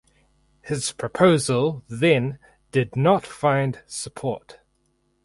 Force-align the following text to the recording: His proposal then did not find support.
His 0.63 0.93
proposal 0.93 1.83
then 1.87 2.39
did 2.71 2.95
not 2.95 3.23
find 3.23 3.83
support. 3.85 4.57